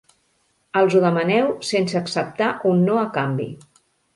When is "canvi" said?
3.19-3.51